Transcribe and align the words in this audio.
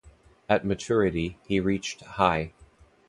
At 0.49 0.65
maturity, 0.65 1.37
he 1.45 1.59
reached 1.59 2.01
high. 2.01 2.53